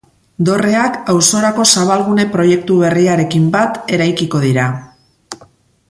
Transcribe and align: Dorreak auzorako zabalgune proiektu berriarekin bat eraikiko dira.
Dorreak 0.47 0.95
auzorako 1.13 1.65
zabalgune 1.73 2.25
proiektu 2.37 2.79
berriarekin 2.85 3.47
bat 3.59 3.79
eraikiko 3.99 4.43
dira. 4.49 4.67